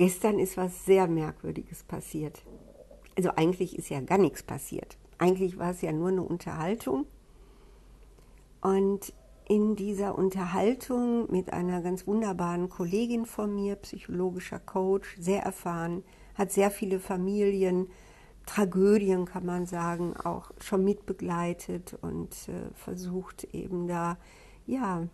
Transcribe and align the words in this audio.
Gestern 0.00 0.38
ist 0.38 0.56
was 0.56 0.86
sehr 0.86 1.06
Merkwürdiges 1.08 1.82
passiert. 1.82 2.42
Also 3.18 3.32
eigentlich 3.36 3.76
ist 3.76 3.90
ja 3.90 4.00
gar 4.00 4.16
nichts 4.16 4.42
passiert. 4.42 4.96
Eigentlich 5.18 5.58
war 5.58 5.72
es 5.72 5.82
ja 5.82 5.92
nur 5.92 6.08
eine 6.08 6.22
Unterhaltung. 6.22 7.04
Und 8.62 9.12
in 9.46 9.76
dieser 9.76 10.16
Unterhaltung 10.16 11.30
mit 11.30 11.52
einer 11.52 11.82
ganz 11.82 12.06
wunderbaren 12.06 12.70
Kollegin 12.70 13.26
von 13.26 13.54
mir, 13.54 13.76
psychologischer 13.76 14.58
Coach, 14.58 15.18
sehr 15.20 15.42
erfahren, 15.42 16.02
hat 16.34 16.50
sehr 16.50 16.70
viele 16.70 16.98
Familien, 16.98 17.88
Tragödien 18.46 19.26
kann 19.26 19.44
man 19.44 19.66
sagen, 19.66 20.16
auch 20.16 20.50
schon 20.60 20.82
mitbegleitet 20.82 21.98
und 22.00 22.48
äh, 22.48 22.72
versucht 22.72 23.44
eben 23.52 23.86
da 23.86 24.16
ja 24.64 25.06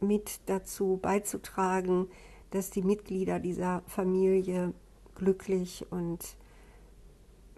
mit 0.00 0.40
dazu 0.46 0.98
beizutragen, 1.02 2.08
dass 2.54 2.70
die 2.70 2.82
Mitglieder 2.82 3.40
dieser 3.40 3.82
Familie 3.86 4.72
glücklich 5.14 5.86
und 5.90 6.36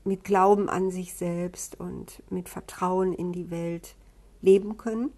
mit 0.04 0.24
Glauben 0.24 0.68
an 0.68 0.90
sich 0.90 1.14
selbst 1.14 1.80
und 1.80 2.22
mit 2.30 2.48
Vertrauen 2.48 3.12
in 3.12 3.32
die 3.32 3.50
Welt 3.50 3.96
leben 4.42 4.76
können. 4.76 5.10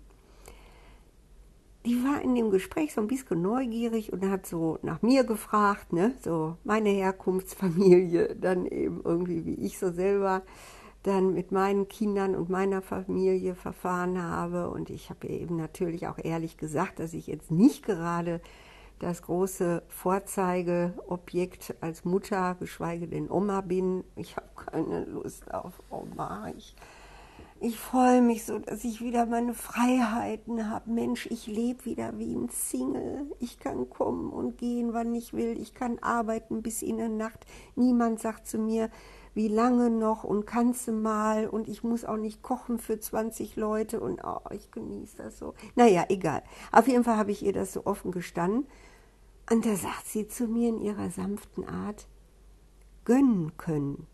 Die 1.85 2.03
war 2.03 2.21
in 2.21 2.35
dem 2.35 2.51
Gespräch 2.51 2.95
so 2.95 3.01
ein 3.01 3.07
bisschen 3.07 3.43
neugierig 3.43 4.13
und 4.13 4.29
hat 4.29 4.47
so 4.47 4.79
nach 4.83 5.03
mir 5.03 5.25
gefragt, 5.25 5.93
ne, 5.93 6.15
so 6.23 6.57
meine 6.65 6.91
Herkunftsfamilie, 6.91 8.35
dann 8.41 8.67
eben 8.67 9.03
irgendwie, 9.05 9.45
wie 9.45 9.55
ich 9.55 9.79
so 9.79 9.93
selber 9.93 10.43
dann 11.03 11.35
mit 11.35 11.53
meinen 11.53 11.87
Kindern 11.87 12.35
und 12.35 12.51
meiner 12.51 12.83
Familie 12.83 13.55
verfahren 13.55 14.21
habe. 14.21 14.71
Und 14.71 14.91
ich 14.91 15.11
habe 15.11 15.29
ihr 15.29 15.41
eben 15.41 15.57
natürlich 15.57 16.09
auch 16.09 16.19
ehrlich 16.23 16.57
gesagt, 16.57 16.99
dass 16.99 17.15
ich 17.15 17.29
jetzt 17.29 17.53
nicht 17.53 17.85
gerade 17.85 18.41
das 18.99 19.23
große 19.23 19.83
Vorzeigeobjekt 19.89 21.75
als 21.81 22.05
Mutter, 22.05 22.57
geschweige 22.59 23.09
denn 23.09 23.31
Oma 23.31 23.61
bin. 23.61 24.05
Ich 24.17 24.37
habe 24.37 24.49
keine 24.55 25.05
Lust 25.05 25.53
auf 25.53 25.83
Oma. 25.91 26.51
Ich, 26.57 26.75
ich 27.61 27.79
freue 27.79 28.23
mich 28.23 28.45
so, 28.45 28.59
dass 28.59 28.85
ich 28.85 29.03
wieder 29.03 29.27
meine 29.27 29.53
Freiheiten 29.53 30.71
habe. 30.71 30.91
Mensch, 30.91 31.27
ich 31.27 31.47
lebe 31.47 31.85
wieder 31.85 32.19
wie 32.19 32.35
ein 32.35 32.49
Single. 32.49 33.27
Ich 33.39 33.59
kann 33.59 33.91
kommen 33.91 34.31
und 34.31 34.57
gehen, 34.57 34.95
wann 34.95 35.15
ich 35.15 35.35
will. 35.35 35.61
Ich 35.61 35.75
kann 35.75 35.99
arbeiten 35.99 36.63
bis 36.63 36.81
in 36.81 36.97
der 36.97 37.11
Nacht. 37.11 37.45
Niemand 37.75 38.21
sagt 38.21 38.47
zu 38.47 38.59
mir, 38.59 38.89
wie 39.37 39.49
lange 39.49 39.91
noch 39.91 40.25
und 40.25 40.47
kannst 40.47 40.89
du 40.89 40.93
mal 40.93 41.47
und 41.47 41.69
ich 41.69 41.85
muss 41.85 42.07
auch 42.07 42.17
nicht 42.17 42.43
kochen 42.43 42.79
für 42.79 42.99
20 42.99 43.57
Leute 43.57 44.01
und 44.01 44.23
oh, 44.25 44.41
ich 44.51 44.71
genieße 44.71 45.19
das 45.19 45.39
so. 45.39 45.53
Naja, 45.75 46.07
egal. 46.09 46.43
Auf 46.73 46.89
jeden 46.89 47.05
Fall 47.05 47.19
habe 47.19 47.33
ich 47.33 47.45
ihr 47.45 47.53
das 47.53 47.75
so 47.75 47.85
offen 47.85 48.13
gestanden. 48.13 48.67
Und 49.51 49.65
da 49.65 49.77
sagt 49.77 50.07
sie 50.07 50.27
zu 50.27 50.47
mir 50.47 50.69
in 50.69 50.81
ihrer 50.81 51.11
sanften 51.11 51.69
Art, 51.69 52.07
gönnen 53.05 53.57
können. 53.57 54.07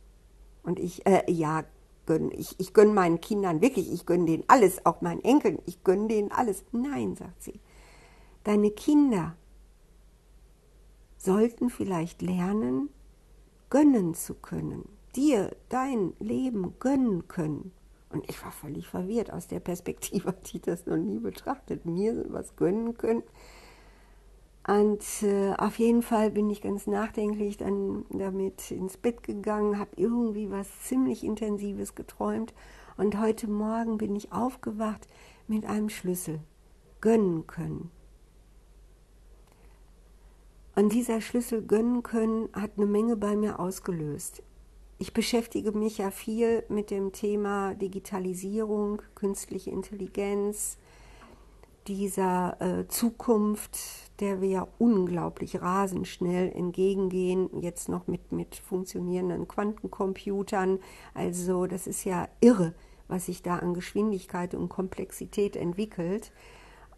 Und 0.62 0.78
ich, 0.78 1.06
äh, 1.06 1.30
ja, 1.30 1.64
gönnen. 2.06 2.30
Ich, 2.33 2.58
ich 2.58 2.75
gönne 2.75 2.92
meinen 2.92 3.20
Kindern 3.20 3.60
wirklich, 3.60 3.91
ich 3.91 4.06
gönne 4.06 4.27
denen 4.27 4.44
alles, 4.48 4.84
auch 4.84 5.00
meinen 5.00 5.25
Enkeln, 5.25 5.58
ich 5.66 5.83
gönne 5.84 6.08
denen 6.08 6.33
alles. 6.33 6.64
Nein, 6.72 7.16
sagt 7.16 7.42
sie. 7.42 7.60
Deine 8.44 8.70
Kinder 8.70 9.36
sollten 11.16 11.70
vielleicht 11.70 12.20
lernen, 12.22 12.91
gönnen 13.70 14.14
zu 14.14 14.34
können 14.34 14.84
dir 15.14 15.55
dein 15.69 16.14
Leben 16.19 16.75
gönnen 16.78 17.28
können. 17.28 17.72
Und 18.10 18.28
ich 18.28 18.42
war 18.44 18.53
völlig 18.53 18.86
verwirrt 18.86 19.33
aus 19.33 19.47
der 19.47 19.60
Perspektive, 19.60 20.34
ich 20.53 20.60
das 20.62 20.86
noch 20.86 20.97
nie 20.97 21.19
betrachtet. 21.19 21.86
Mir 21.86 22.25
was 22.28 22.56
gönnen 22.56 22.97
können. 22.97 23.22
Und 24.67 25.03
äh, 25.23 25.55
auf 25.55 25.79
jeden 25.79 26.03
Fall 26.03 26.31
bin 26.31 26.49
ich 26.49 26.63
ganz 26.63 26.87
nachdenklich 26.87 27.57
dann 27.57 28.05
damit 28.11 28.71
ins 28.71 28.97
Bett 28.97 29.23
gegangen, 29.25 29.79
habe 29.79 29.91
irgendwie 29.97 30.51
was 30.51 30.69
ziemlich 30.83 31.25
Intensives 31.25 31.95
geträumt. 31.95 32.55
Und 32.97 33.19
heute 33.19 33.49
Morgen 33.49 33.99
bin 33.99 34.15
ich 34.15 34.33
aufgewacht 34.33 35.09
mit 35.49 35.67
einem 35.67 35.89
Schlüssel. 35.89 36.41
Gönnen 37.01 37.47
können. 37.49 37.91
Und 40.75 40.93
dieser 40.93 41.21
Schlüssel 41.21 41.62
gönnen 41.62 42.03
können 42.03 42.49
hat 42.53 42.72
eine 42.77 42.87
Menge 42.87 43.17
bei 43.17 43.37
mir 43.37 43.59
ausgelöst. 43.59 44.43
Ich 44.99 45.12
beschäftige 45.12 45.72
mich 45.72 45.99
ja 45.99 46.11
viel 46.12 46.65
mit 46.69 46.91
dem 46.91 47.12
Thema 47.12 47.75
Digitalisierung, 47.75 49.03
künstliche 49.17 49.71
Intelligenz, 49.71 50.78
dieser 51.88 52.60
äh, 52.60 52.88
Zukunft, 52.88 53.78
der 54.20 54.41
wir 54.41 54.48
ja 54.48 54.69
unglaublich 54.78 55.60
rasend 55.60 56.06
schnell 56.06 56.53
entgegengehen, 56.53 57.48
jetzt 57.60 57.88
noch 57.88 58.06
mit, 58.06 58.32
mit 58.32 58.56
funktionierenden 58.56 59.48
Quantencomputern. 59.48 60.78
Also 61.15 61.66
das 61.66 61.87
ist 61.87 62.04
ja 62.04 62.28
irre, 62.41 62.75
was 63.09 63.26
sich 63.26 63.42
da 63.42 63.56
an 63.56 63.75
Geschwindigkeit 63.75 64.54
und 64.54 64.69
Komplexität 64.69 65.56
entwickelt. 65.56 66.32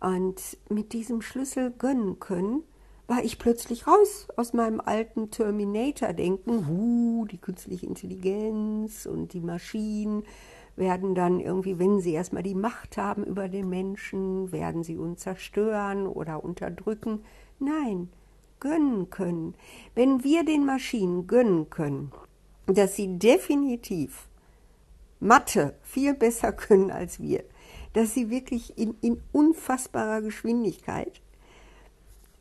Und 0.01 0.59
mit 0.69 0.93
diesem 0.93 1.23
Schlüssel 1.23 1.71
gönnen 1.71 2.21
können, 2.21 2.63
war 3.07 3.23
ich 3.23 3.39
plötzlich 3.39 3.87
raus 3.87 4.29
aus 4.37 4.53
meinem 4.53 4.81
alten 4.81 5.31
Terminator-Denken. 5.31 6.67
Huh, 6.69 7.27
die 7.27 7.39
künstliche 7.39 7.87
Intelligenz 7.87 9.07
und 9.07 9.33
die 9.33 9.41
Maschinen 9.41 10.25
werden 10.77 11.15
dann 11.15 11.39
irgendwie, 11.39 11.79
wenn 11.79 12.01
sie 12.01 12.13
erstmal 12.13 12.43
die 12.43 12.55
Macht 12.55 12.97
haben 12.97 13.25
über 13.25 13.49
den 13.49 13.69
Menschen, 13.69 14.51
werden 14.53 14.83
sie 14.83 14.97
uns 14.97 15.21
zerstören 15.21 16.07
oder 16.07 16.43
unterdrücken. 16.43 17.25
Nein, 17.59 18.09
gönnen 18.59 19.11
können. 19.11 19.55
Wenn 19.95 20.25
wir 20.25 20.45
den 20.45 20.65
Maschinen 20.65 21.27
gönnen 21.27 21.71
können, 21.71 22.11
dass 22.67 22.97
sie 22.97 23.19
definitiv 23.19 24.29
Mathe 25.21 25.75
viel 25.83 26.15
besser 26.15 26.53
können 26.53 26.91
als 26.91 27.21
wir, 27.21 27.45
dass 27.93 28.15
sie 28.15 28.31
wirklich 28.31 28.77
in, 28.79 28.97
in 29.03 29.21
unfassbarer 29.33 30.23
Geschwindigkeit 30.23 31.21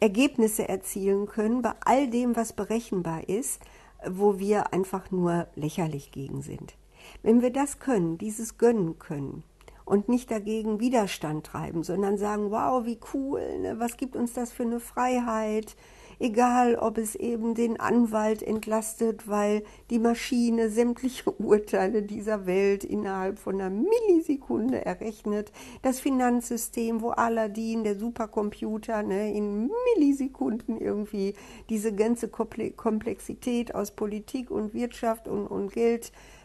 Ergebnisse 0.04 0.68
erzielen 0.68 1.28
können 1.28 1.62
bei 1.62 1.72
all 1.86 2.10
dem, 2.10 2.36
was 2.36 2.52
berechenbar 2.52 3.30
ist, 3.30 3.62
wo 4.06 4.38
wir 4.38 4.74
einfach 4.74 5.12
nur 5.12 5.48
lächerlich 5.56 6.12
gegen 6.12 6.42
sind. 6.42 6.76
Wenn 7.22 7.42
wir 7.42 7.52
das 7.54 7.80
können, 7.80 8.18
dieses 8.18 8.58
gönnen 8.58 9.00
können 9.00 9.44
und 9.86 10.10
nicht 10.10 10.30
dagegen 10.30 10.82
Widerstand 10.82 11.46
treiben, 11.46 11.84
sondern 11.84 12.18
sagen, 12.18 12.52
wow, 12.52 12.86
wie 12.86 13.00
cool, 13.14 13.60
ne, 13.60 13.80
was 13.80 13.96
gibt 13.96 14.18
uns 14.18 14.34
das 14.34 14.52
für 14.52 14.64
eine 14.64 14.82
Freiheit, 14.82 15.78
egal 16.20 16.76
ob 16.76 16.98
es 16.98 17.16
eben 17.16 17.56
den 17.56 17.80
Anwalt 17.80 18.44
entlastet, 18.44 19.28
weil 19.28 19.64
die 19.90 20.00
Maschine 20.00 20.70
sämtliche 20.70 21.32
Urteile 21.38 22.04
dieser 22.04 22.46
Welt 22.46 22.84
innerhalb 22.84 23.40
von 23.40 23.60
einer 23.60 23.70
Millisekunde 23.70 24.86
errechnet, 24.86 25.52
das 25.82 26.00
Finanzsystem, 26.00 27.02
wo 27.02 27.10
Aladdin, 27.10 27.84
der 27.84 27.98
Supercomputer, 27.98 29.04
ne, 29.04 29.34
in 29.34 29.70
Millisekunden 29.96 30.78
irgendwie 30.78 31.34
diese 31.70 31.94
ganze 31.94 32.28
Komplexität 32.28 33.76
aus 33.76 33.92
Politik 33.92 34.52
und 34.52 34.74
Wirtschaft 34.74 35.28
und, 35.28 35.48
und 35.48 35.72
Geld 35.72 36.08
äh, 36.08 36.43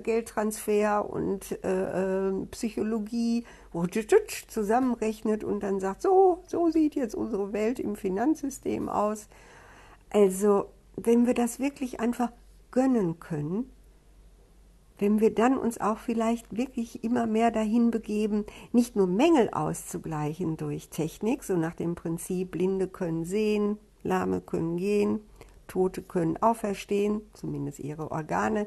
Geldtransfer 0.00 1.08
und 1.08 1.62
äh, 1.64 2.28
äh, 2.28 2.46
Psychologie 2.50 3.44
zusammenrechnet 4.48 5.44
und 5.44 5.62
dann 5.62 5.80
sagt, 5.80 6.02
so, 6.02 6.42
so 6.46 6.70
sieht 6.70 6.94
jetzt 6.94 7.14
unsere 7.14 7.52
Welt 7.52 7.78
im 7.78 7.96
Finanzsystem 7.96 8.88
aus. 8.88 9.28
Also, 10.10 10.66
wenn 10.96 11.26
wir 11.26 11.34
das 11.34 11.60
wirklich 11.60 12.00
einfach 12.00 12.30
gönnen 12.70 13.20
können, 13.20 13.70
wenn 14.98 15.20
wir 15.20 15.32
dann 15.34 15.56
uns 15.56 15.80
auch 15.80 15.98
vielleicht 15.98 16.56
wirklich 16.56 17.04
immer 17.04 17.26
mehr 17.26 17.50
dahin 17.50 17.90
begeben, 17.90 18.44
nicht 18.72 18.96
nur 18.96 19.06
Mängel 19.06 19.48
auszugleichen 19.50 20.56
durch 20.56 20.88
Technik, 20.88 21.44
so 21.44 21.56
nach 21.56 21.74
dem 21.74 21.94
Prinzip, 21.94 22.50
Blinde 22.50 22.88
können 22.88 23.24
sehen, 23.24 23.78
Lahme 24.02 24.40
können 24.40 24.76
gehen, 24.76 25.20
Tote 25.68 26.02
können 26.02 26.36
auferstehen, 26.38 27.20
zumindest 27.34 27.78
ihre 27.78 28.10
Organe, 28.10 28.66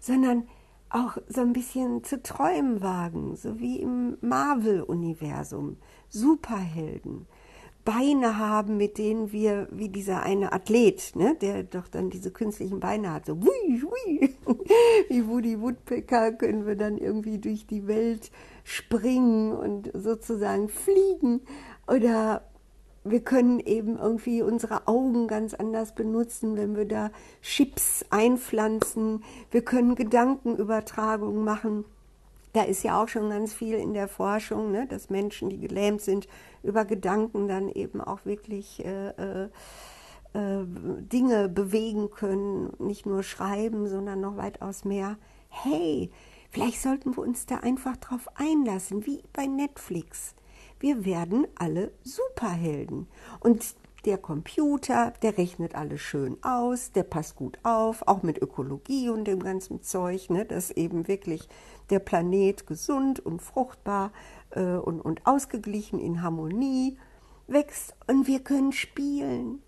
sondern 0.00 0.48
auch 0.90 1.18
so 1.28 1.42
ein 1.42 1.52
bisschen 1.52 2.02
zu 2.04 2.22
träumen 2.22 2.82
wagen, 2.82 3.36
so 3.36 3.58
wie 3.58 3.80
im 3.80 4.16
Marvel-Universum. 4.20 5.76
Superhelden. 6.08 7.26
Beine 7.84 8.36
haben, 8.38 8.76
mit 8.76 8.98
denen 8.98 9.32
wir, 9.32 9.66
wie 9.70 9.88
dieser 9.88 10.22
eine 10.22 10.52
Athlet, 10.52 11.12
ne, 11.14 11.36
der 11.40 11.62
doch 11.62 11.88
dann 11.88 12.10
diese 12.10 12.30
künstlichen 12.30 12.80
Beine 12.80 13.12
hat, 13.12 13.26
so 13.26 13.40
wui, 13.42 13.82
wui. 13.82 14.34
wie 15.08 15.26
Woody 15.26 15.60
Woodpecker 15.60 16.32
können 16.32 16.66
wir 16.66 16.76
dann 16.76 16.98
irgendwie 16.98 17.38
durch 17.38 17.66
die 17.66 17.86
Welt 17.86 18.30
springen 18.62 19.52
und 19.52 19.90
sozusagen 19.94 20.68
fliegen. 20.68 21.40
Oder 21.86 22.47
wir 23.10 23.20
können 23.20 23.60
eben 23.60 23.98
irgendwie 23.98 24.42
unsere 24.42 24.86
Augen 24.86 25.28
ganz 25.28 25.54
anders 25.54 25.94
benutzen, 25.94 26.56
wenn 26.56 26.76
wir 26.76 26.86
da 26.86 27.10
Chips 27.42 28.04
einpflanzen. 28.10 29.24
Wir 29.50 29.62
können 29.62 29.94
Gedankenübertragung 29.94 31.44
machen. 31.44 31.84
Da 32.52 32.62
ist 32.62 32.82
ja 32.82 33.02
auch 33.02 33.08
schon 33.08 33.30
ganz 33.30 33.52
viel 33.52 33.74
in 33.74 33.94
der 33.94 34.08
Forschung, 34.08 34.72
ne, 34.72 34.86
dass 34.86 35.10
Menschen, 35.10 35.50
die 35.50 35.60
gelähmt 35.60 36.00
sind, 36.00 36.28
über 36.62 36.84
Gedanken 36.84 37.46
dann 37.46 37.68
eben 37.68 38.00
auch 38.00 38.24
wirklich 38.24 38.84
äh, 38.84 39.08
äh, 39.10 39.48
äh, 40.34 40.64
Dinge 40.64 41.48
bewegen 41.48 42.10
können, 42.10 42.72
nicht 42.78 43.06
nur 43.06 43.22
schreiben, 43.22 43.86
sondern 43.86 44.20
noch 44.20 44.36
weitaus 44.36 44.84
mehr. 44.84 45.18
Hey, 45.48 46.10
vielleicht 46.50 46.80
sollten 46.80 47.16
wir 47.16 47.22
uns 47.22 47.46
da 47.46 47.56
einfach 47.56 47.96
drauf 47.96 48.28
einlassen, 48.34 49.06
wie 49.06 49.22
bei 49.32 49.46
Netflix. 49.46 50.34
Wir 50.80 51.04
werden 51.04 51.46
alle 51.56 51.92
Superhelden. 52.02 53.08
Und 53.40 53.74
der 54.04 54.18
Computer, 54.18 55.12
der 55.22 55.38
rechnet 55.38 55.74
alles 55.74 56.00
schön 56.00 56.36
aus, 56.42 56.92
der 56.92 57.02
passt 57.02 57.36
gut 57.36 57.58
auf, 57.64 58.06
auch 58.06 58.22
mit 58.22 58.40
Ökologie 58.40 59.10
und 59.10 59.24
dem 59.24 59.42
ganzen 59.42 59.82
Zeug, 59.82 60.30
ne, 60.30 60.44
dass 60.44 60.70
eben 60.70 61.08
wirklich 61.08 61.48
der 61.90 61.98
Planet 61.98 62.66
gesund 62.66 63.18
und 63.20 63.42
fruchtbar 63.42 64.12
äh, 64.50 64.76
und, 64.76 65.00
und 65.00 65.26
ausgeglichen 65.26 65.98
in 65.98 66.22
Harmonie 66.22 66.96
wächst 67.48 67.94
und 68.06 68.26
wir 68.26 68.40
können 68.40 68.72
spielen. 68.72 69.62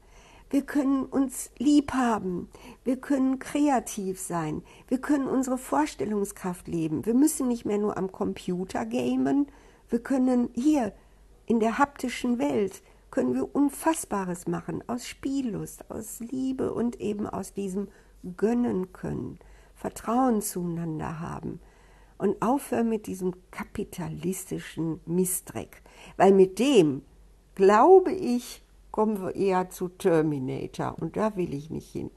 Wir 0.51 0.63
können 0.63 1.05
uns 1.05 1.51
lieb 1.59 1.93
haben. 1.93 2.49
Wir 2.83 2.97
können 2.97 3.39
kreativ 3.39 4.21
sein. 4.21 4.63
Wir 4.89 5.01
können 5.01 5.29
unsere 5.29 5.59
Vorstellungskraft 5.59 6.67
leben. 6.67 7.07
Wir 7.07 7.15
müssen 7.15 7.47
nicht 7.47 7.65
mehr 7.65 7.79
nur 7.79 7.97
am 7.97 8.11
Computer 8.11 8.85
gamen. 8.85 9.47
Wir 9.91 10.01
können 10.01 10.51
hier 10.55 10.93
in 11.47 11.59
der 11.59 11.79
haptischen 11.79 12.39
Welt 12.39 12.81
können 13.11 13.35
wir 13.35 13.53
Unfassbares 13.53 14.47
machen 14.47 14.85
aus 14.87 15.05
Spiellust, 15.05 15.91
aus 15.91 16.21
Liebe 16.21 16.73
und 16.73 17.01
eben 17.01 17.27
aus 17.27 17.55
diesem 17.55 17.89
Gönnen 18.37 18.93
können, 18.93 19.41
Vertrauen 19.75 20.43
zueinander 20.43 21.19
haben 21.19 21.59
und 22.19 22.41
aufhören 22.41 22.89
mit 22.89 23.09
diesem 23.09 23.35
kapitalistischen 23.51 25.01
Mistreck, 25.07 25.83
weil 26.17 26.33
mit 26.33 26.61
dem, 26.61 27.03
glaube 27.57 28.13
ich, 28.13 28.63
kommen 28.93 29.21
wir 29.21 29.35
eher 29.35 29.71
zu 29.71 29.89
Terminator 29.89 30.97
und 31.01 31.17
da 31.17 31.35
will 31.35 31.53
ich 31.53 31.69
nicht 31.69 31.91
hin. 31.91 32.13